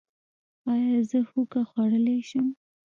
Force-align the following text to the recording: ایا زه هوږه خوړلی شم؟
ایا 0.73 0.99
زه 1.09 1.19
هوږه 1.29 1.61
خوړلی 1.69 2.17
شم؟ 2.29 2.47